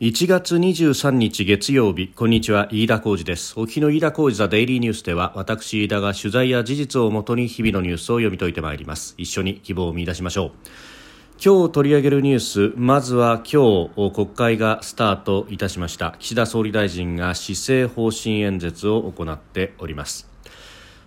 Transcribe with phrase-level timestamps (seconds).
[0.00, 3.52] 1月23日月曜日こんにちは飯田浩二です。
[3.60, 9.14] お日の飯田浩二ザデイリーニュースでは私飯田が取材や事実をもとに日々のニュースを読み解いてまいります。
[9.18, 10.50] 一緒に希望を見出しましょう。
[11.44, 16.16] 今日取り上げるニュースまずは今日国会がスタートいたしました。
[16.18, 20.30] 岸田総理大臣が施政方針演説を行っております。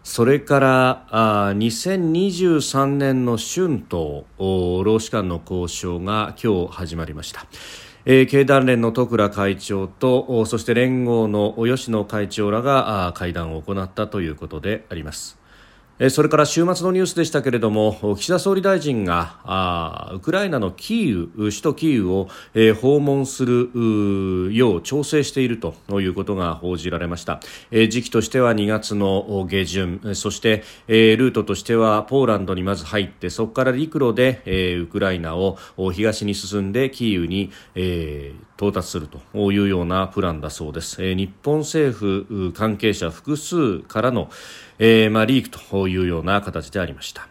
[0.04, 4.26] それからあ2023年の春闘
[4.84, 7.48] 労使間の交渉が今日始まりました。
[8.06, 15.43] えー、経団連の十倉会長とそして連合の吉野会長らが会談を行ったということであります。
[16.10, 22.30] それから週末のニュースでしたけれども岸田総理大臣がウクライナのキーウ首都キーウを、
[22.82, 27.40] 訪問するよう調整しているということが報じられました、
[27.72, 30.02] 時期としては2月の下旬。
[30.14, 35.58] そして、ルートとしてはポーランドにまず入ってそこから陸路で、ウクライナを
[35.94, 37.52] 東に進んでキーウに、
[38.56, 44.30] 到達するというようなプランだそうです、日本政府関係者複数からの、
[44.86, 47.30] えー、まあ、リークというような形でありました。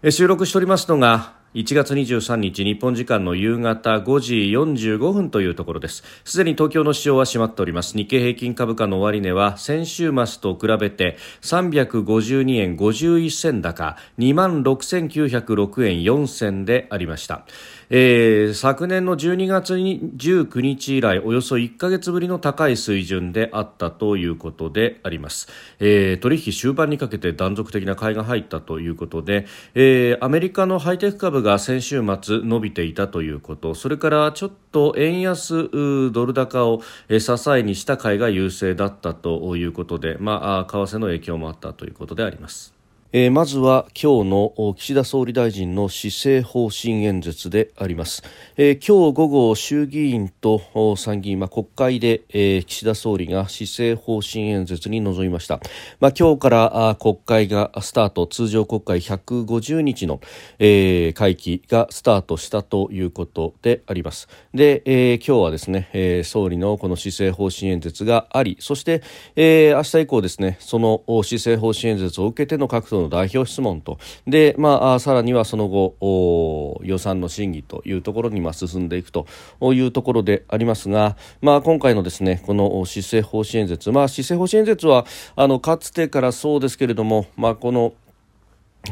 [0.00, 6.04] え収録しておりますのが1月23日日本時間の夕方5時45分というところです。
[6.24, 7.96] すでに東京の市場は閉まっております。
[7.96, 17.44] 日経平均株価の終値は先週末と比べて352円51銭高2万6906円4銭でありました。
[17.92, 25.48] えー、昨年の12月に19日以来およそ1か月ぶりの高い水準であったということであります、
[25.80, 35.68] えー、取引終盤にかけて断続的な買いが入ったということで、えー、アメリカのハイテク株が先週末伸びていたということそれからちょっと円安
[36.12, 42.79] ドル高を支えにした買いが優勢だったということで、まあ、為替の影響もあったということであります。
[43.12, 48.22] えー、まずは今日の岸田総理大臣の施政方針演説であります、
[48.56, 50.62] えー、今日午後衆議院と
[50.96, 55.58] 参議院、まあ、国会で、えー、岸田総理が施政方針演説に臨みました、
[55.98, 60.20] まあ、今日からあ国会がスタート通常国会150日の、
[60.60, 64.28] えー、会期がスタートしたということであります。
[64.54, 69.02] で、えー、今日はですね、えー、総理のこの施政方針演説がありそして、
[69.34, 73.98] えー、明日以降ですねその施政方針演説を受けての各党の代表質問と。
[74.26, 79.26] で、まあ、さらにはその後予算の審議というところにま進んでいくと
[79.60, 85.06] いうところでありますが、まあ、今回のですねこの施政方針演説、まあ、施政方針演説は
[85.36, 87.92] あのかつてからそうですけれども、まあ、この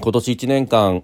[0.01, 1.03] 今年1年間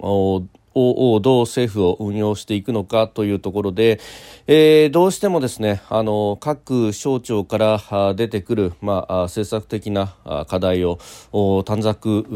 [0.74, 4.00] をどう政府を運用していくのかというところで、
[4.46, 10.14] えー、どうしてもですねあの各省庁から出てくる、まあ、政策的な
[10.48, 10.98] 課題を
[11.64, 12.26] 短冊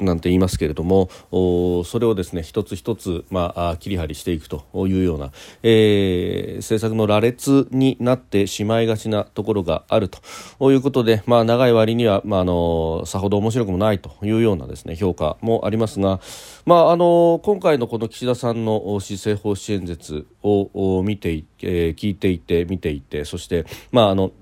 [0.00, 5.30] なんて言いますけれどもそれをですね一つ一つ、まあ、切り張りしていくというような、
[5.62, 16.20] えー、政策の羅列になってしまいがちなところがあるということで、まあ、長い割には、まあ、あのさほど面白くもないというようなですね評価もありますが、
[16.66, 24.32] まあ、あの今今回のこの岸田さんの施政方針演説を見て、えー、聞いていて見ていてそして、まあ、あの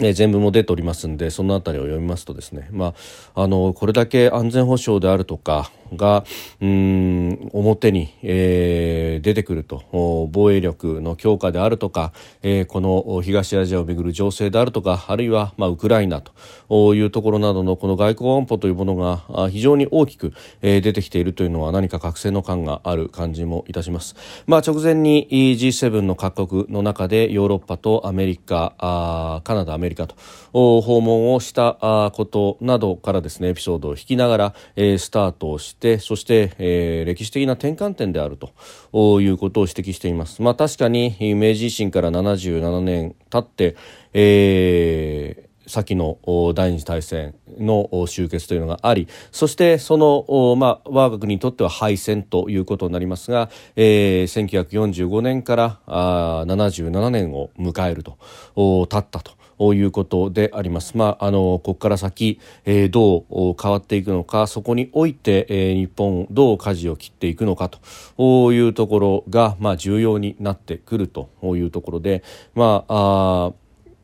[0.00, 2.94] え全文も出ておりますんでその辺りを読みますとですね、ま
[3.36, 6.24] あ、あのこれだけ安全保障であるとかが
[6.60, 20.32] うん表に、えー、出てくると防衛力の強化であるとか、えー、この東アジアをめぐる情勢であるとかあるいは、まあ、ウクライナというところなどのこの外交安保というものが非常に大きく、
[20.62, 24.16] えー、出てきているというのは何か覚醒の感がある感じもいたします。
[24.46, 30.14] まあ、直前に G7 の各国の中でヨーロッパとアメリカあカナダアメリカと
[30.52, 40.40] 訪問をしたことなどからですねエピソードを引きながら、えー、スタートをしててそして、えー、歴史的な転換点であるということを指摘しています。
[40.40, 43.76] まあ、確かに明治維新から77年経って、
[44.14, 46.18] えー先の
[46.54, 58.18] 第二次大戦の終結というのがありそしてその、まあ、我が国にとっては敗戦ということになりますが、えー、1945年からあ77年を迎えると
[58.56, 59.32] 経ったと
[59.74, 60.96] いうことであります。
[60.96, 72.22] まあ、あの、ここから先、えー、どう変わっていくのか、そこにおいて、えー、日本どう舵を切っていくのかというところが、まあ、重要になってくるというところで、
[72.54, 73.52] まあ、あ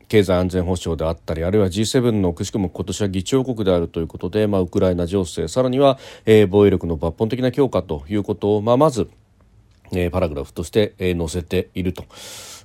[0.07, 9.07] 経済安全保障であったりあるいは G7 のくしくも今年は議長国であるということで、まあ、ウクライナ情勢さらには、えー、防衛力の抜本的な強化ということを、まあ、まず
[9.91, 12.05] えー、パラグラフとして、えー、載せていると。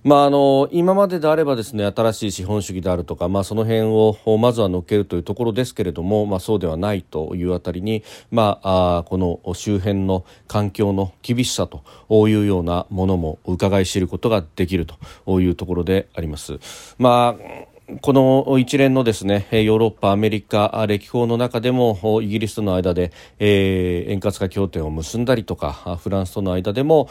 [0.05, 11.83] まあ、あの今までであればですね新しい資本主義であるとか、まあ、その辺をまずは乗っけるというところですけれども、まあ、そうではないというあたりに、まあ、この周辺の環境の厳しさと
[12.29, 14.87] いうようなものも伺い知ることができる
[15.27, 16.59] というところであります。
[16.99, 27.09] まあこの一連のですねヨーロッパ、アメリカ歴訪の中でもイギリスとの間で、えー、円滑化協定を結んだりとかフランスとの間でも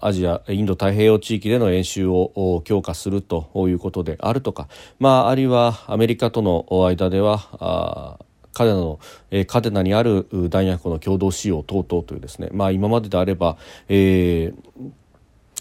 [0.00, 4.68] アジア、インド太平洋地域での演習を強化するということであるとか、
[4.98, 8.18] まあ、あるいはアメリカとの間では
[8.52, 9.00] カデナの、
[9.30, 13.56] えー、カデナにある弾薬庫の共同使用等々というですね、まあ、今までであれば、
[13.88, 14.90] えー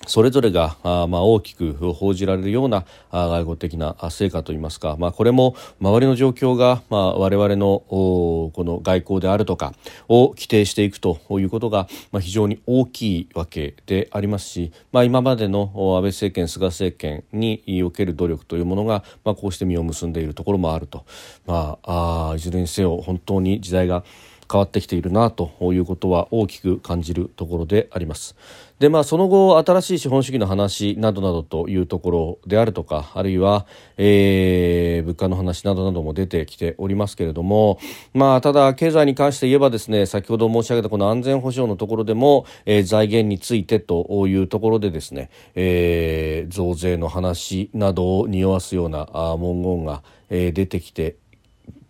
[0.07, 9.73] それぞれが、まあ、大きく報じられるような外交的な成果といいますか、まあ、これも周りの状況が、まあ、我々のこの外交であるとか
[10.07, 11.87] を規定していくということが、
[12.19, 21.05] 非常に大きいわけでありますし、まあ、今までの安倍政権菅政権における努力というものが、まあ、こうして実を結んでいるところもあると、
[21.45, 24.03] まあ、あいずれにせよ本当に時代が
[24.51, 28.35] 変わってきているなということは大きく感じるところであります。
[28.79, 33.65] でまあその後新しい資本主義の話などなどというところであるとかあるいは、
[33.97, 37.77] えー、物価の話などなども出てきておりますけれども
[38.13, 49.07] まあただ経済に関して言えばですね先ほど申し上げたこの安全保障のところでも、えー、財源についてというところでですね、えー、増税の話などを匂わすような
[49.37, 51.17] 文言が、えー、出てきて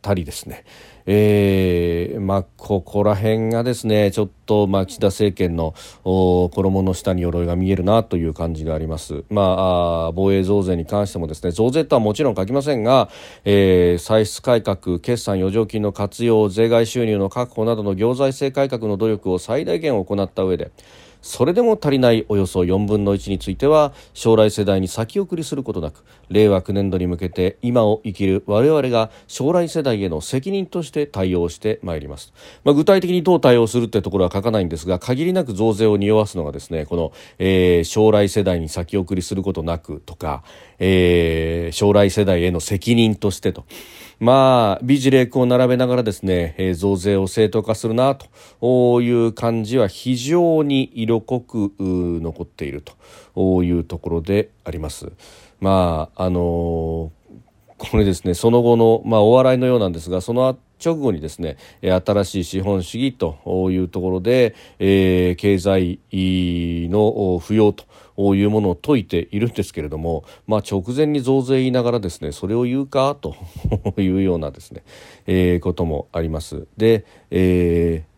[0.02, 0.64] たりですね。
[1.12, 5.74] えー、まあ、ここら辺がですねちょっと、まあ、岸田政権の
[6.04, 9.42] 衣の下に鎧が見えるなという感じがあります、ま
[10.10, 13.10] あ、防衛増税に関してもですね増税とはもちろん書きませんが、
[13.44, 20.72] えー、歳出改革決算余剰金の活用税外収入の確保などの行財政改革の努力を最大限行った上で
[21.22, 32.34] それでも足りないおよそ4分の1については将来世代に先送りすることなく令和9年度に向けて今を生きる我々が将来世代への責任として対応してまいります、
[32.64, 40.44] まあ、具体的にどう対応するってところは書かないんですが限りなく増税を匂わすのがですねこの、えー、将来世代に先送りすることなくとか、
[40.80, 43.66] えー、将来世代への責任としてと。
[44.20, 52.84] まあ、美辞麗句を並べながらですね、えー、増税を正当化するなという感じは非常に色濃く残っている
[53.36, 55.12] というところであります。
[55.62, 57.12] まあ、あのー、
[57.78, 66.00] これですね、その後の、まあ、お笑いのようなんですが、その直後にですね新しい資本主義というところで、えー、経済
[66.90, 67.84] の不要と
[68.36, 73.36] いうものを説いているんですけれども、まあ、直前に増税言いながらですねそれを言うかと
[73.98, 74.84] いうようなですね、
[75.26, 76.68] えー、こともあります。
[76.78, 78.10] で、えー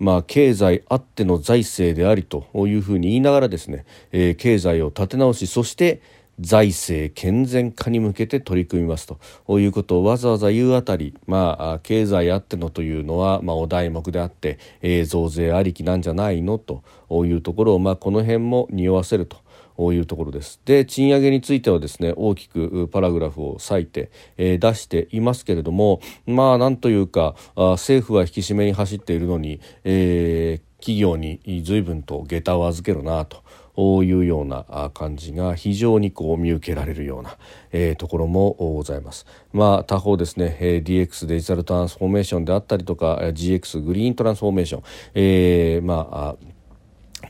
[0.00, 6.00] まあ、経済あっての財政でありというふうに言いながらですね、えー、経済を立て直しそして
[6.40, 19.36] 財政健全化に向けて取り組みますということをわざわざ言うあたり、まあ、経済あってのというのは、まあ、お題目であって、えー、増税ありきなんじゃないのというところを、まあ、この辺も匂わせると。
[19.78, 33.42] いうところですで賃上げについてはですね大きくパラグラフを割いて、えー、出していますけれどもまあなんというかあ政府は引き締めに走っているのに、えー、企業に随分と下駄を預けるなと
[34.02, 37.38] いうような感じが非常にこう見受けられるような、
[37.72, 39.26] えー、ところもございます。
[39.52, 44.82] まあ、他方ですね、えー、DX デジタルトランスフォーメーションであったりとか GX グリーントランスフォーメーション、
[45.14, 46.36] えー、まあ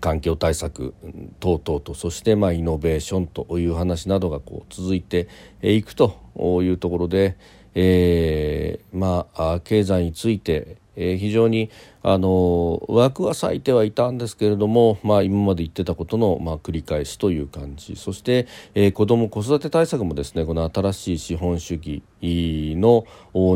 [0.00, 0.94] 環境対策
[1.40, 5.28] 等々とそしてまあイノベーションという話などがこう続いて
[5.62, 6.16] いくと
[6.62, 7.37] いうところで、
[7.75, 11.70] えー、まあ経済についてえー、非常に
[12.02, 17.97] あの枠は割いてはいたんですけれども、まあ、今まで言ってたことの、まあ、繰り返しという感じ。
[17.97, 23.04] そして、えー、子ども子育て対策もですねこの新しい資本主義の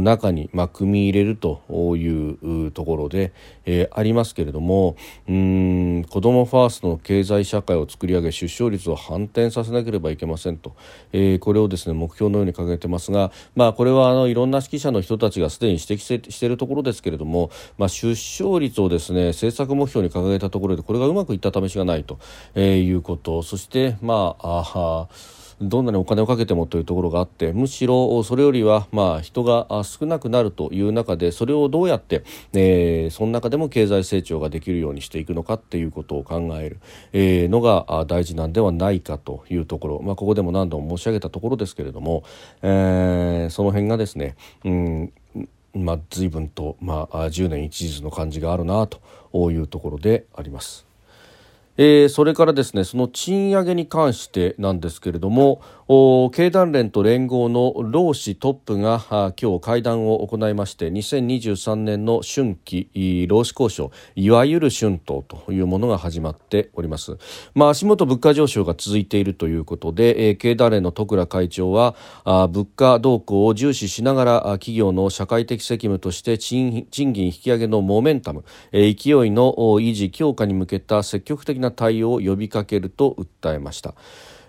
[0.00, 1.62] 中に、まあ、組み入れると
[1.96, 3.32] いうところで、
[3.64, 4.96] えー、ありますけれども
[5.28, 10.74] うん子どもファーストの経済社会を作り上げ出生率を反転させなければいけませんと、
[11.12, 22.18] えー、これをですね目標のように掲げてますが、まあ、これはあのいろんな指揮者の人たちがすでに指摘しているところですけれども、もまあ、出生率をですね政策目標に掲げたところでこれがうまくいった試しがないと、
[22.54, 23.42] えー、いうこと。
[23.42, 25.08] そしてまああ
[25.60, 36.80] どんなにお金をかけてもというところがあってむしろそれよりはまあ人が少なくなるという中でそれをどうやって、えー、その中でも経済成長ができるようにしていくのかっていうことを考える、
[37.12, 42.24] えー、のが大事なんではないかというところ、まあ、ここでも何度も申し上げたところですけれども、
[42.62, 45.12] えー、その辺がですね、うん
[45.74, 50.86] まあ、随分と、まあ、10年一日の感じがあるなというところであります。
[51.76, 55.60] えー、それからですねその賃上げに関してなんですけれども
[56.32, 67.18] 経団連と連合の労使トップが今日会談を行いまして2023年の春季労使交渉いわゆる春闘というものが始まっております、
[67.54, 83.94] まあ、足元物価上昇が続いているということで、えー、経団連の戸倉会長はあ物価動向を重視しながら企業の社会的責務として賃金引き上げのモメンタム、えー、勢いの維持強化に向けた積極的なな対応を呼びかけると訴えました。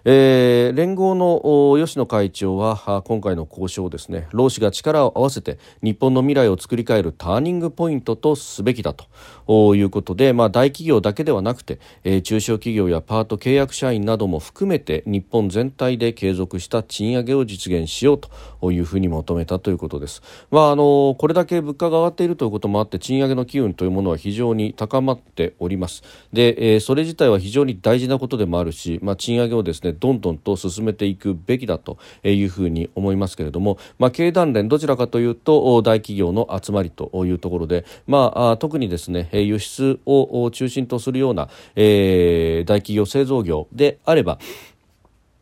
[0.08, 18.20] えー、連合の吉野会長は今回の交渉をですね労使が力を合わせて日本の未来を作り変えるターニングポイントとすべきだということで、まあ、大企業だけではなくて、えー、中小企業やパート契約社員なども含めて日本全体で継続した賃上げを実現しよう
[18.62, 20.22] というふうに求めたということです。
[20.52, 26.04] まあ、あのこれだけ物価が上がっているということもあって賃上げの機運というものは非常に高まっております。
[26.32, 44.40] で、えー、それ自体は非常に大事なことでもあるし、まあ、賃上げをですねどんどんと進めていくべきだというふうに思いますけれども、まあ、経団連どちらかというと大企業の集まりというところで、まあ、特にですね輸出を中心とするような、えー、大企業製造業であれば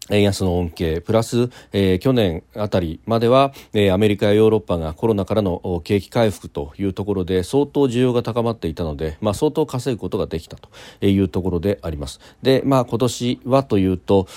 [0.09, 10.69] 円安の恩恵プラス、えー、去年あたりまでは、えー、アメリカやヨーロッパがコロナからの景気回復というところで相当需要が高まっていたので、まあ、相当稼ぐことができたと
[11.05, 12.19] いうところであります。
[12.41, 14.27] で、まあ、今年はというと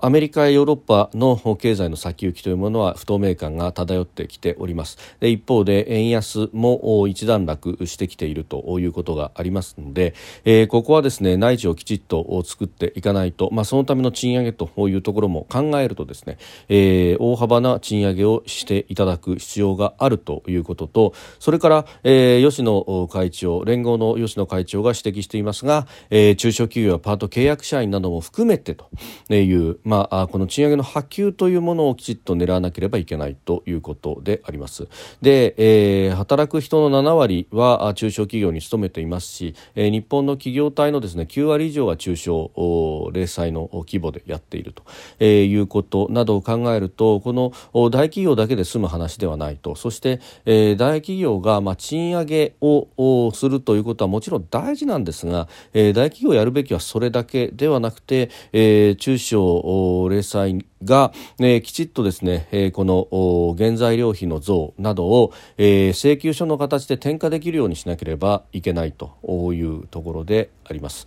[0.00, 4.98] アメリカやヨーロッパの経済の先行きというものは不透明感が漂ってきております。
[5.20, 10.14] で一方で円安も一段落してきているということがありますので、
[10.44, 28.88] えー、ここはですね内需をきちっと作っていかないと、まあ、そのための賃上げとというところも考えるとですね、えー、大幅な賃上げをしていただく必要があるということとそれから、えー、吉野会長連合の吉野会長が指摘していますが、えー、中小企業やパート契約社員なども含めてと
[29.34, 34.88] いう、まあ、この賃上げの波及というものをきちっと狙わなければいけないということであります。
[35.22, 44.84] で、えー、働く人の7割は中小企業に勤めていますし、えー、日本の企業体のですね9割以上が中小零細の規模でやってていると、
[45.18, 49.74] えー、いうことなどを考えるとこの大企業だけで済む話ではないと。
[49.74, 69.16] そして、えー、大企業が、まあ、賃上げをするということはもちろん大事なんですが、えー、大企業やるべきはそれだけではなくて、えー、中小零細が、えー、きちっとですね、えー、この原材料費の増などを、えー、請求書の形で転嫁できるようにしなければいけないと
[69.52, 71.06] いうところであります。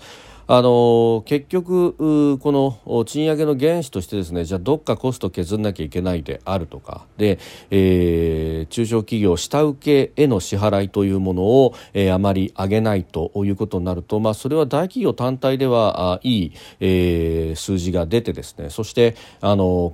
[0.49, 7.37] あの結局この賃上げの原資としてですねじゃあどっかコスト削らなきゃいけないであるとかで、
[7.69, 19.91] えー、中小企業下請けへの支払いというものを、えー、あまり上げないということになると、まあ、それは大企業単体ではあいい、えー、数字が出てですねそしてあの어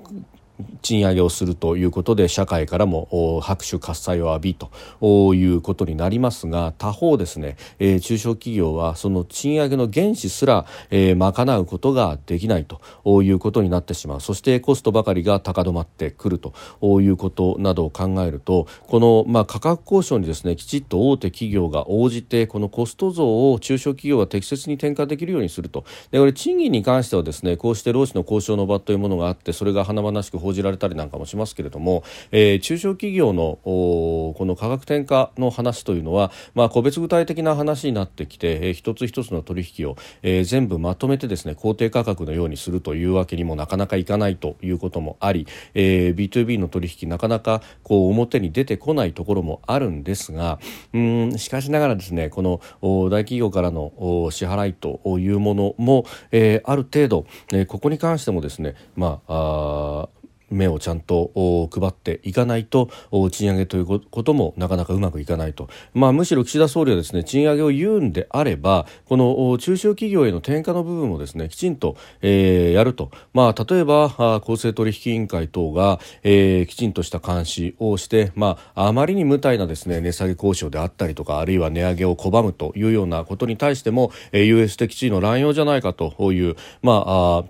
[0.82, 14.22] 賃上げをするということで社会からも拍手喝采を浴びということになりますが他方ですね、え、中小企業はその賃上げの原資すら、え、賄うことができないということになってしまう。
[14.22, 16.54] そしてコストばかりが高止まってくると
[17.02, 25.86] いうことなどを考えるとこの、まあ、価格交渉にですねきちっと大手企業が応じてこのコスト増を中小企業が適切に転嫁できるようにすると。
[26.12, 50.60] でこれ賃金に関してはですねこうして労使の交渉の場というものがあってそれが華々しく報じられたりなんかもしますけれども、えー、中小企業のこの価格転嫁の話というのは、まあ、個別具体的な話になってきて、えー、一つ一つの取引を、えー、全部まとめてですね公定価格のようにするというわけにもなかなかいかないということもあり、えー、B2B の取引なかなかこう表に出てこないところもあるんですが
[50.94, 53.92] うんしかしながらですねこの大企業からの
[54.32, 60.23] 支払いというものも、えー、ある程度、えー、ここに関してもですねまああ
[60.54, 62.90] 目をちゃんと配っていかないと
[63.32, 87.44] 賃上げということもなかなかうまくいかないと、まあ、むしろ岸田総理はですね賃上げを言うんであればこの中小企業への転嫁の部分をですねきちんと、えー、やると、まあ、例えば公正取引委員会等が、えー、きちんとした監視をして、まあ、あまりに無体なですね値下げ交渉であったりとかあるいは値上げを拒むというようなことに対しても、えー、US 的地位の乱用じゃないかという、まあ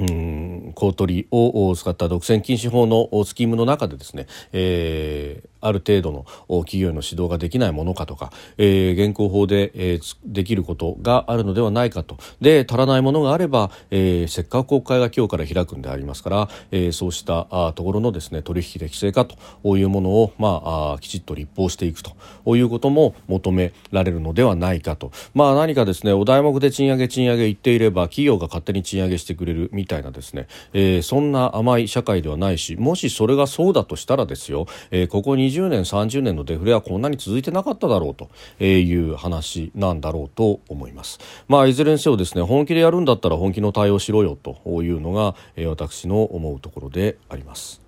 [0.00, 6.26] うん公取を使った独占禁止法のスキームの中でですね、えーある程度の
[6.64, 12.18] 企業への指導ができないものかとか、えー、現行法で、えー、できることがあるのではないかと。
[12.40, 22.12] で足らないものがあれば、えー、せっかく国会が今日から開くんでありますから、えー、そうしたあところのですね取引適正化というものを、まあ、あきちっと立法していくと。
[22.56, 41.18] いうことも求められるのではないかと、まあ、何かですねお題目で賃上げ賃上げ言っていれば企業が勝手に賃上げしてくれるみたいなですね、えー、そんな甘い社会ではないしもしそれがそうだとしたらですよ、えー、ここ20 20年30年のデフレはこんなに続いてなかっただろうという話なんだろうと思います。
[41.48, 47.81] まあ、いずれにせよですね本気でやるんだったら本気の対応しろよというのが、え、私の思うところであります。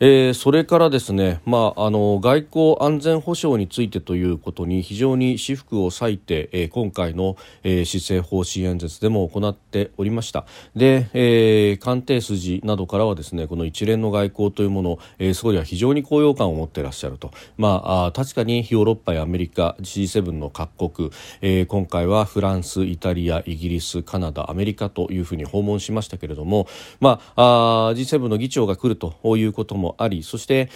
[0.00, 10.46] えー、それからですね、まあ、あの外交安全保障についてということに非常に私腹を割いて、えー、今回の、えー、施政方針演説でも行っておりました。
[10.76, 26.68] で、えー、官邸筋などからはですねこの一連の外交というもの、えー、総理は非常に高揚感を持っていらっしゃると、まあ、あ確かにヨーロッパやアメリカ G7 の各国、えー、今回はフランス、イタリア、イギリス、カナダ、アメリカというふうに訪問しましたけれども、
[27.00, 30.68] まあ、あ G7 の議長が来るということももありそして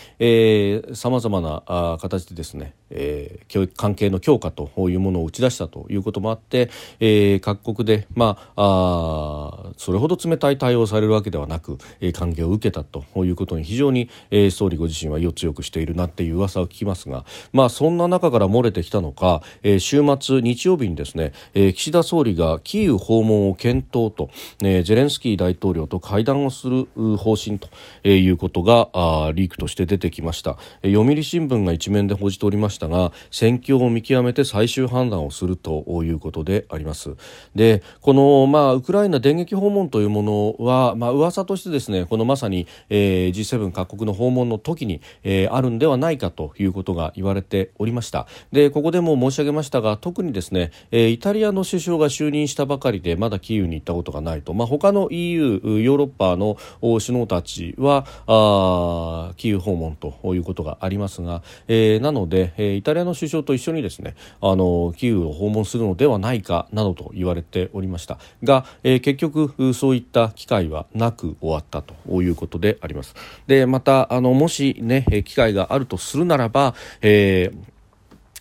[0.95, 24.31] さまざまな形でですね、えー、関係の強化というものを打ち出したということもあって、えー、各国で、まあ、あそれほど冷たい対応されるわけではなく、えー、歓迎を受けたということに非常に、えー、総理ご自身は意を強くしているなっていう噂を聞きますが、まあ、そんな中から漏れてきたのか、えー、週末日曜日にですね、えー、岸田総理がキーウ訪問を検討と、
[24.63, 27.69] えー、ゼレンスキー大統領と会談をする方針と
[28.09, 28.91] いうことが
[29.27, 30.59] あリークとして出てきました。
[30.83, 37.15] 読売新聞が一面で報じておりましたが戦況を見極めて最終判断をするということであります。
[37.55, 48.27] でこの、まあ、ウクライナ電撃訪問というものは、まあ噂としてですねこのまさに、えー、G7 各国の訪問の時に、えー、あるんではないかということが言われておりました。
[48.53, 58.92] でここでも申し上げましたが特にですね、えー、イタリアの首相が就任したばかりでまだキーウに行ったことがないと、まあ、他の EU ヨーロッパの首脳たちはあ
[59.37, 68.19] キーウ訪問ということがありますが、えー、なので、えー、イタリアの首相と一緒にですねあのキーウを訪問するのではないかなどと言われておりました。
[68.43, 73.15] が、えー、結局そういった機会はなく終わったということであります。
[73.47, 77.72] でまたあのもしね機会があるとするならば、えー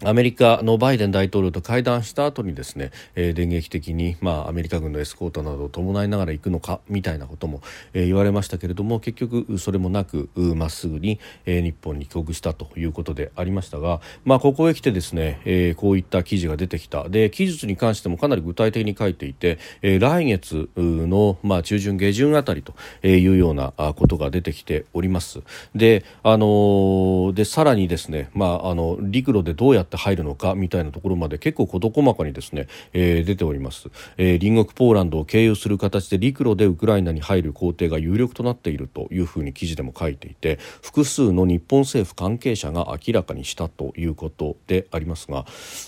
[0.03, 7.62] アメリカのバイデン大統領と会談した後にですね、えー、電撃的に、まあ、アメリカ軍のエスコートなどを伴いながら行くのかみたいなことも、
[7.93, 17.07] えー、言われましたけれども結局それもなくまっすぐに、えー、日本に帰国したということでありましたが、まあ、ここへ来てですね、えー、こういった記事が出てきた。
[17.07, 22.74] で記述に関してもかなり具体的に書いていて、えー、来月の、まあ、中旬下旬あたりと
[23.07, 25.42] いうようなことが出てきております。
[25.75, 45.46] で,、あのー、でさらにですね、まあ、あの陸路でどうやってって入るのかみたいなところまで結構事細かにですね、えー、出ております、えー、隣国ポーランドを経由する形で陸路でウクライナに入る工程が有力となっているというふうに記事でも書いていて複数の日本政府関係者が明らかにしたということでありますが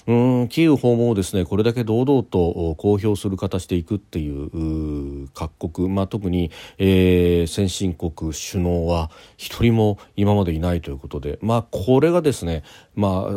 [0.07, 0.13] う
[0.43, 12.63] んキーウ訪問をですねこれだけ堂々と公表する形でいくっていう各国、まあ、特に、えー、先進国首脳は一人も今までいないということで、まあ、これがですね、
[12.95, 13.31] まあ、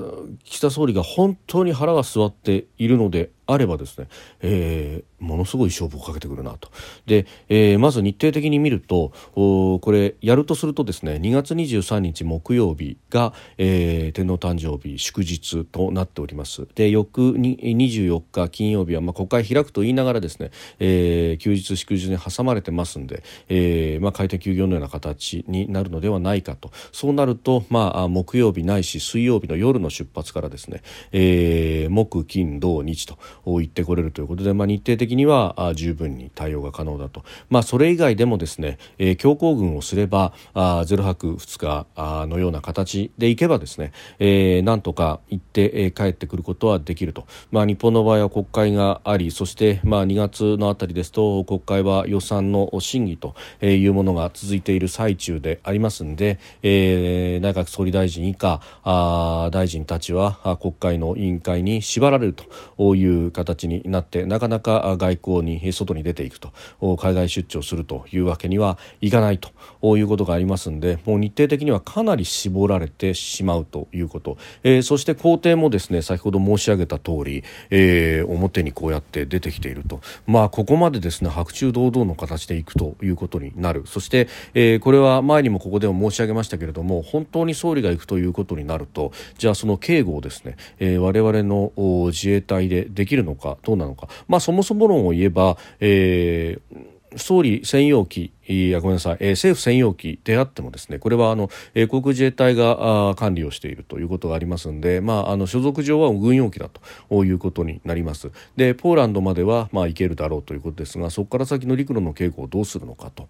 [0.56, 4.08] 岸田総理が本当に腹が据わっているのであればですね、
[4.40, 6.70] えー、ものすごい勝負をかけてくるなと。
[7.06, 16.66] で、えー、まず日程的に見ると、これ、やるとするとですね、2月23日木曜日が、えー、天皇誕生日祝日となっております。
[16.74, 26.70] で、翌に24日金曜日は、まあ、国会開くと言いながらですね、えー、休日祝日に挟まれてますんで、えー、まあ、開店休業のような形になるのではないかと。
[26.92, 30.82] そうなると、まあ、木曜日ないし水曜日の夜の出発からですね、
[31.12, 62.34] えー、木、金、土、日と、行ってこれるということで、まあ、日程的には十分に対応が可能だと、まあ、それ以外でもですね、えー、強行軍をすればあ0泊2日あのような形でいけばですね、えー、なんとか行って、えー、帰ってくることはできると、まあ、日本の場合は国会がありそして、まあ、2月のあたりですと国会は予算の審議というものが続いている最中でありますので、えー、内閣総理大臣以下あ大臣たちは国会の委員会に縛られる
[62.76, 66.52] という形になってなかなか外交に外に出ていくと
[66.96, 80.00] 海外出張するというわけにはいかないということがありますのでもう日程的にはかなり絞られてしまうということ、えー、そして工程もですね先ほど申し上げた通り、えー、表にこうやって出てきていると。
[80.26, 83.84] まあここまでですね白昼堂々の形でいくということになる。
[83.86, 91.72] そして、えー、これは前にもここでも申し上げましたけれども本当に総理が行くということになるとじゃあその警護をですね、えー、我々の
[92.06, 94.08] 自衛隊でできるのかどうなのか。
[94.28, 106.68] まあそもそも論を言えば、えー総理専用機いやごめんなさい、えー、政府専用機であってもですねこれはあの、えー、航空自衛隊があ管理をしているということがありますので、まあ、あの所属上は軍用機だ
[107.08, 108.30] ということになります。
[108.56, 113.28] でポーランドまでは、まあ、行けるだろうということですがそこから先の陸路の警護をどうするのかと。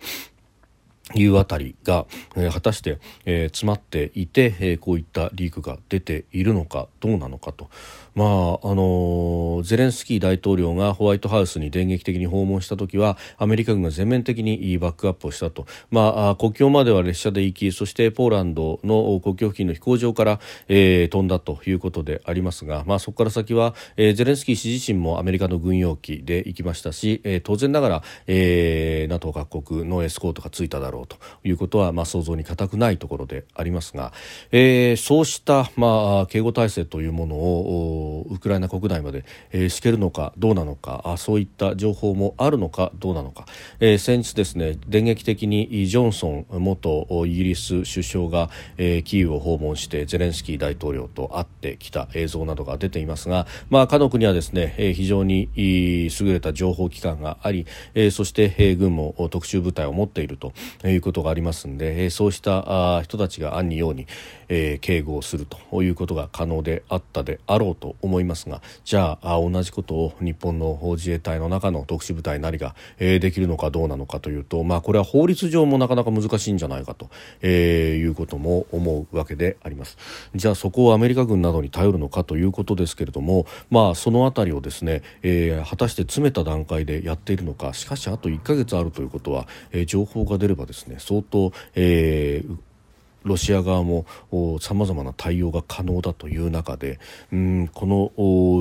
[1.14, 2.04] いうあたりが、
[2.34, 7.70] えー、果たして、えー、詰まっていて、えー、こういったリークが出ているのかどうなのかと。
[8.16, 34.12] まああのゼレンスキー大統領がホワイトハウスに電撃的に訪問した時はアメリカ軍が全面的にバックアップをしたと、まあ、国境までは列車で行きそしてポーランドの国境付近の飛行場から、えー、飛んだということでありますが、まあ、そこから先は、えー、ゼレンスキー氏自身もアメリカの軍用機で行きましたし、えー、当然ながら、えー、NATO 各国のエスコートがついただろうということは、まあ、想像に難くないところでありますが、
[34.52, 43.46] えー、そうした、まあ、警護体制というものをウクライナ国内まで、えー、敷けるのかどうなのかあそういった情報もあるのかどうなのか、
[43.80, 60.52] えー、先日ですね電撃的にジョンソン元イギリス首相が、えー、キーウを訪問してゼレンスキー大統領と会ってきた映像などが出ていますが、まあ、かの国はですね、えー、非常に優れた情報機関があり、えー、そして、えー、軍も特殊部隊を持っていると
[60.84, 64.06] いうことがありますので、えー、そうしたあ人たちが暗にように、
[64.48, 79.96] えー、警護をするということが可能であったであろうと思いますがじゃあ同じことを日本の自衛隊の中の特殊部隊なりが、え、できるのかどうなのかというと、まあ、これは法律上もなかなか難しいんじゃないかと、えー、いうことも思うわけであります。
[80.34, 92.56] じゃあそこをアメリカ軍などに頼るのかということですけれども、まあ、そのあたりをですね、えー、果たして詰めた段階でやっているのかしかしあと1ヶ月あるということは、えー、情報が出ればですね相当、えー、
[93.26, 94.06] ロシア側も
[94.60, 96.98] さまざまな対応が可能だという中で
[97.32, 98.12] うんこの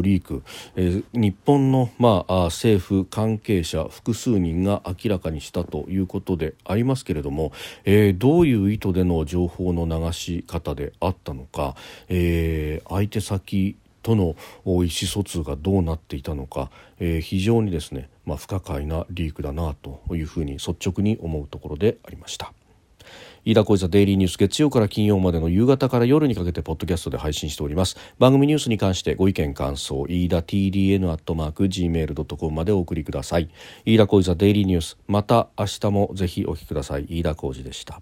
[0.02, 0.44] リーク、
[0.76, 7.52] えー、日本の、まあ、政府関係者複数人が明らかにしたということでありますけれども、
[7.84, 11.76] えー、どういう意図での情報の流し方であったのか、
[12.10, 22.54] えー、相手先との意思疎通がどうなっていたのか、えー、非常にですね、まあ、不可解なリークだなというふうに率直に思うところでありました。
[23.46, 27.96] 飯田浩司デイリーニュース月曜から金曜までの夕方から夜にかけてポッドキャストで配信しております。
[28.18, 33.52] 番組ニュースに関してご意見感想飯田 TDN アットマーク Gmail.com までお送りください。
[33.86, 37.06] 飯田浩司デイリーニュースまた明日もぜひお聞きください。
[37.08, 38.02] 飯田浩司でした。